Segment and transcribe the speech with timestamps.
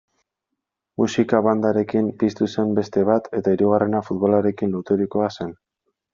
[1.01, 5.55] Musika-bandarekin piztu zen beste bat, eta hirugarrena futbolarekin loturikoa zen.